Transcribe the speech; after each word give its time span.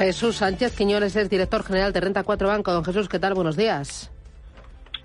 Jesús 0.00 0.36
Sánchez 0.36 0.74
Quiñones 0.74 1.14
es 1.14 1.28
director 1.28 1.62
general 1.62 1.92
de 1.92 2.00
Renta 2.00 2.22
4 2.22 2.48
Banco. 2.48 2.72
Don 2.72 2.82
Jesús, 2.86 3.06
¿qué 3.06 3.18
tal? 3.18 3.34
Buenos 3.34 3.54
días. 3.54 4.10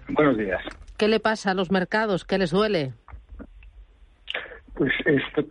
Buenos 0.07 0.37
días. 0.37 0.61
¿Qué 0.95 1.09
le 1.09 1.19
pasa 1.19 1.51
a 1.51 1.53
los 1.53 1.69
mercados? 1.69 2.23
¿Qué 2.23 2.37
les 2.37 2.51
duele? 2.51 2.93
Pues 4.75 4.91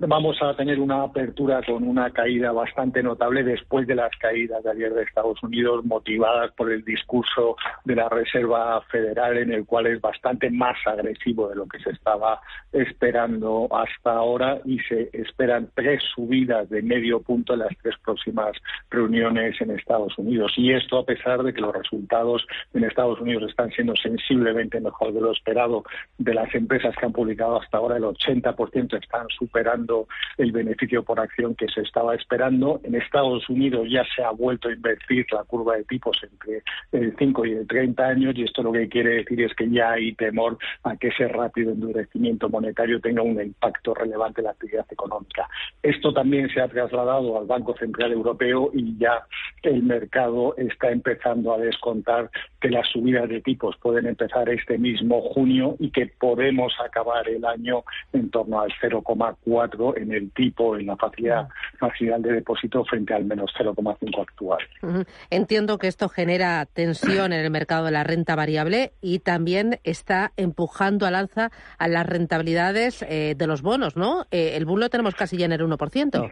vamos 0.00 0.36
a 0.42 0.54
tener 0.54 0.78
una 0.78 1.02
apertura 1.02 1.62
con 1.62 1.82
una 1.82 2.10
caída 2.10 2.52
bastante 2.52 3.02
notable 3.02 3.42
después 3.42 3.86
de 3.86 3.94
las 3.94 4.10
caídas 4.18 4.62
de 4.62 4.70
ayer 4.70 4.92
de 4.92 5.02
Estados 5.02 5.42
Unidos, 5.42 5.82
motivadas 5.82 6.52
por 6.52 6.70
el 6.70 6.84
discurso 6.84 7.56
de 7.86 7.96
la 7.96 8.10
Reserva 8.10 8.82
Federal, 8.90 9.38
en 9.38 9.50
el 9.50 9.64
cual 9.64 9.86
es 9.86 9.98
bastante 10.02 10.50
más 10.50 10.76
agresivo 10.84 11.48
de 11.48 11.56
lo 11.56 11.66
que 11.66 11.78
se 11.78 11.92
estaba 11.92 12.38
esperando 12.70 13.66
hasta 13.70 14.12
ahora 14.12 14.60
y 14.66 14.78
se 14.80 15.08
esperan 15.14 15.70
tres 15.74 16.02
subidas 16.14 16.68
de 16.68 16.82
medio 16.82 17.22
punto 17.22 17.54
en 17.54 17.60
las 17.60 17.74
tres 17.82 17.94
próximas 18.04 18.54
reuniones 18.90 19.58
en 19.58 19.70
Estados 19.70 20.18
Unidos. 20.18 20.52
Y 20.58 20.70
esto 20.70 20.98
a 20.98 21.06
pesar 21.06 21.42
de 21.42 21.54
que 21.54 21.62
los 21.62 21.74
resultados 21.74 22.46
en 22.74 22.84
Estados 22.84 23.18
Unidos 23.22 23.44
están 23.48 23.70
siendo 23.70 23.96
sensiblemente 23.96 24.80
mejor 24.80 25.14
de 25.14 25.22
lo 25.22 25.32
esperado 25.32 25.82
de 26.18 26.34
las 26.34 26.54
empresas 26.54 26.94
que 26.94 27.06
han 27.06 27.12
publicado 27.12 27.58
hasta 27.62 27.78
ahora, 27.78 27.96
el 27.96 28.04
80% 28.04 29.02
está 29.02 29.13
están 29.14 29.28
superando 29.28 30.08
el 30.36 30.52
beneficio 30.52 31.02
por 31.02 31.20
acción 31.20 31.54
que 31.54 31.66
se 31.68 31.82
estaba 31.82 32.14
esperando. 32.14 32.80
En 32.84 32.94
Estados 32.94 33.48
Unidos 33.48 33.86
ya 33.90 34.04
se 34.14 34.22
ha 34.22 34.30
vuelto 34.30 34.68
a 34.68 34.72
invertir 34.72 35.26
la 35.32 35.44
curva 35.44 35.76
de 35.76 35.84
tipos 35.84 36.16
entre 36.22 36.62
el 36.92 37.14
5 37.16 37.46
y 37.46 37.52
el 37.52 37.66
30 37.66 38.02
años 38.04 38.34
y 38.36 38.42
esto 38.42 38.62
lo 38.62 38.72
que 38.72 38.88
quiere 38.88 39.16
decir 39.16 39.40
es 39.40 39.54
que 39.54 39.70
ya 39.70 39.92
hay 39.92 40.14
temor 40.14 40.58
a 40.82 40.96
que 40.96 41.08
ese 41.08 41.28
rápido 41.28 41.72
endurecimiento 41.72 42.48
monetario 42.48 43.00
tenga 43.00 43.22
un 43.22 43.40
impacto 43.40 43.94
relevante 43.94 44.40
en 44.40 44.46
la 44.46 44.50
actividad 44.50 44.86
económica. 44.90 45.48
Esto 45.82 46.12
también 46.12 46.48
se 46.50 46.60
ha 46.60 46.68
trasladado 46.68 47.38
al 47.38 47.46
Banco 47.46 47.76
Central 47.76 48.12
Europeo 48.12 48.70
y 48.72 48.96
ya 48.98 49.26
el 49.62 49.82
mercado 49.82 50.54
está 50.56 50.90
empezando 50.90 51.54
a 51.54 51.58
descontar 51.58 52.30
que 52.64 52.70
las 52.70 52.88
subidas 52.88 53.28
de 53.28 53.42
tipos 53.42 53.76
pueden 53.76 54.06
empezar 54.06 54.48
este 54.48 54.78
mismo 54.78 55.20
junio 55.20 55.76
y 55.78 55.90
que 55.90 56.06
podemos 56.06 56.72
acabar 56.82 57.28
el 57.28 57.44
año 57.44 57.84
en 58.14 58.30
torno 58.30 58.58
al 58.58 58.72
0, 58.80 59.02
0,4 59.04 59.98
en 59.98 60.10
el 60.10 60.30
tipo, 60.30 60.74
en 60.74 60.86
la 60.86 60.96
facilidad, 60.96 61.46
facilidad 61.78 62.20
de 62.20 62.32
depósito 62.32 62.82
frente 62.86 63.12
al 63.12 63.26
menos 63.26 63.52
0,5 63.58 64.18
actual. 64.18 65.04
Entiendo 65.28 65.76
que 65.76 65.88
esto 65.88 66.08
genera 66.08 66.64
tensión 66.64 67.34
en 67.34 67.40
el 67.44 67.50
mercado 67.50 67.84
de 67.84 67.90
la 67.90 68.02
renta 68.02 68.34
variable 68.34 68.94
y 69.02 69.18
también 69.18 69.78
está 69.84 70.32
empujando 70.38 71.04
al 71.04 71.16
alza 71.16 71.50
a 71.76 71.86
las 71.86 72.06
rentabilidades 72.06 73.02
eh, 73.02 73.34
de 73.36 73.46
los 73.46 73.60
bonos, 73.60 73.94
¿no? 73.94 74.24
Eh, 74.30 74.56
el 74.56 74.64
boom 74.64 74.80
lo 74.80 74.88
tenemos 74.88 75.14
casi 75.14 75.36
ya 75.36 75.44
en 75.44 75.52
el 75.52 75.60
1% 75.60 76.30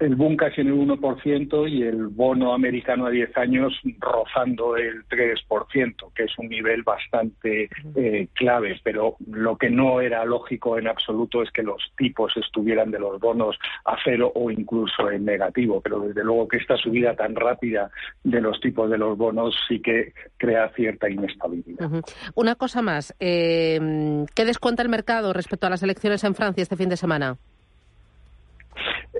el 0.00 0.16
boom 0.16 0.36
casi 0.36 0.62
en 0.62 0.68
el 0.68 0.74
1% 0.74 1.70
y 1.70 1.82
el 1.82 2.08
bono 2.08 2.54
americano 2.54 3.06
a 3.06 3.10
10 3.10 3.36
años 3.36 3.78
rozando 3.98 4.76
el 4.76 5.06
3%, 5.06 6.12
que 6.14 6.24
es 6.24 6.38
un 6.38 6.48
nivel 6.48 6.82
bastante 6.82 7.68
eh, 7.94 8.28
clave. 8.34 8.80
Pero 8.82 9.16
lo 9.30 9.56
que 9.56 9.68
no 9.70 10.00
era 10.00 10.24
lógico 10.24 10.78
en 10.78 10.88
absoluto 10.88 11.42
es 11.42 11.50
que 11.50 11.62
los 11.62 11.82
tipos 11.98 12.34
estuvieran 12.36 12.90
de 12.90 12.98
los 12.98 13.20
bonos 13.20 13.58
a 13.84 13.96
cero 14.02 14.32
o 14.34 14.50
incluso 14.50 15.10
en 15.10 15.26
negativo. 15.26 15.80
Pero 15.82 16.00
desde 16.00 16.24
luego 16.24 16.48
que 16.48 16.56
esta 16.56 16.76
subida 16.78 17.14
tan 17.14 17.36
rápida 17.36 17.90
de 18.24 18.40
los 18.40 18.58
tipos 18.60 18.90
de 18.90 18.96
los 18.96 19.18
bonos 19.18 19.54
sí 19.68 19.80
que 19.80 20.14
crea 20.38 20.70
cierta 20.70 21.10
inestabilidad. 21.10 21.90
Una 22.34 22.54
cosa 22.54 22.80
más, 22.80 23.14
eh, 23.20 24.24
¿qué 24.34 24.44
descuenta 24.46 24.82
el 24.82 24.88
mercado 24.88 25.34
respecto 25.34 25.66
a 25.66 25.70
las 25.70 25.82
elecciones 25.82 26.24
en 26.24 26.34
Francia 26.34 26.62
este 26.62 26.76
fin 26.76 26.88
de 26.88 26.96
semana? 26.96 27.36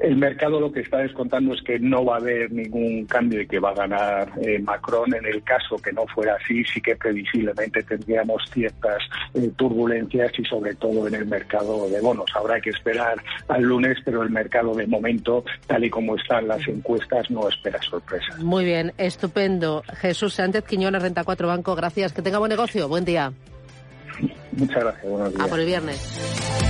El 0.00 0.16
mercado 0.16 0.58
lo 0.58 0.72
que 0.72 0.80
está 0.80 0.98
descontando 0.98 1.52
es 1.52 1.62
que 1.62 1.78
no 1.78 2.04
va 2.06 2.14
a 2.14 2.18
haber 2.18 2.50
ningún 2.50 3.04
cambio 3.04 3.42
y 3.42 3.46
que 3.46 3.58
va 3.58 3.70
a 3.70 3.74
ganar 3.74 4.32
eh, 4.40 4.58
Macron. 4.58 5.14
En 5.14 5.26
el 5.26 5.42
caso 5.42 5.76
que 5.76 5.92
no 5.92 6.06
fuera 6.06 6.36
así, 6.42 6.64
sí 6.64 6.80
que 6.80 6.96
previsiblemente 6.96 7.82
tendríamos 7.82 8.42
ciertas 8.50 8.98
eh, 9.34 9.50
turbulencias 9.56 10.32
y 10.38 10.44
sobre 10.46 10.74
todo 10.76 11.06
en 11.06 11.16
el 11.16 11.26
mercado 11.26 11.86
de 11.90 12.00
bonos. 12.00 12.30
Habrá 12.34 12.58
que 12.62 12.70
esperar 12.70 13.22
al 13.48 13.62
lunes, 13.62 13.98
pero 14.02 14.22
el 14.22 14.30
mercado 14.30 14.74
de 14.74 14.86
momento, 14.86 15.44
tal 15.66 15.84
y 15.84 15.90
como 15.90 16.16
están 16.16 16.48
las 16.48 16.66
encuestas, 16.66 17.30
no 17.30 17.46
espera 17.46 17.78
sorpresas. 17.82 18.38
Muy 18.38 18.64
bien, 18.64 18.92
estupendo. 18.96 19.82
Jesús 20.00 20.32
Sánchez 20.32 20.64
Quiñones, 20.64 21.02
Renta 21.02 21.24
4 21.24 21.46
Banco, 21.46 21.76
gracias. 21.76 22.14
Que 22.14 22.22
tenga 22.22 22.38
buen 22.38 22.48
negocio. 22.48 22.88
Buen 22.88 23.04
día. 23.04 23.32
Muchas 24.52 24.82
gracias. 24.82 25.10
Buenos 25.10 25.34
días. 25.34 25.46
A 25.46 25.48
por 25.50 25.60
el 25.60 25.66
viernes. 25.66 26.69